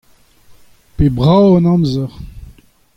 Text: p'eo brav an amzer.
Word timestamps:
p'eo 0.95 1.13
brav 1.15 1.49
an 1.57 1.69
amzer. 1.73 2.11